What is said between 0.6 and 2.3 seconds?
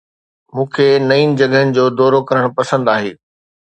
کي نئين جڳهن جو دورو